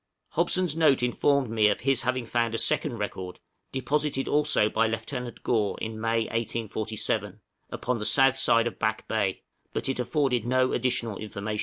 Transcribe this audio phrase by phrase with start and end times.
[0.29, 3.39] Hobson's note informed me of his having found a second record,
[3.71, 5.43] deposited also by Lieut.
[5.43, 7.39] Gore in May, 1847,
[7.69, 9.43] upon the south side of Back Bay,
[9.73, 11.59] but it afforded no additional information.